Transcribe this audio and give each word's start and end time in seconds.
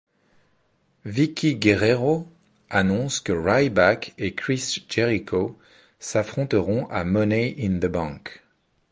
Vikie 1.05 1.59
Guerrero 1.59 2.27
annonce 2.71 3.19
que 3.19 3.33
Ryback 3.33 4.15
et 4.17 4.33
Chris 4.33 4.83
Jericho 4.89 5.59
s'affronteront 5.99 6.87
à 6.89 7.03
Money 7.03 7.55
in 7.59 7.77
the 7.77 7.85
Bank. 7.85 8.41